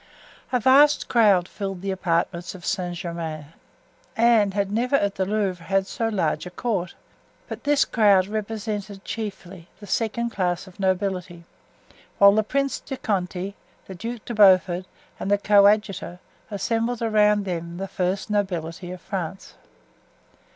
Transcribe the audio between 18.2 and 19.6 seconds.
nobility of France.